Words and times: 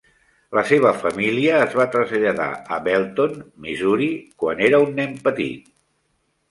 La 0.59 0.61
seva 0.69 0.93
família 1.03 1.59
es 1.65 1.75
va 1.81 1.87
traslladar 1.97 2.49
a 2.79 2.81
Belton 2.89 3.37
(Missouri), 3.67 4.13
quan 4.45 4.67
era 4.71 4.83
un 4.89 5.01
nen 5.03 5.19
petit. 5.29 5.75